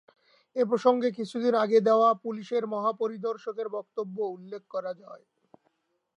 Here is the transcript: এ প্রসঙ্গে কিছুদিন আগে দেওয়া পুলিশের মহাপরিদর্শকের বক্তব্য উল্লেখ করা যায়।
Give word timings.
এ 0.55 0.63
প্রসঙ্গে 0.65 1.09
কিছুদিন 1.17 1.53
আগে 1.63 1.79
দেওয়া 1.87 2.09
পুলিশের 2.23 2.63
মহাপরিদর্শকের 2.73 3.67
বক্তব্য 3.75 4.17
উল্লেখ 4.35 4.61
করা 4.73 4.91
যায়। 5.01 5.25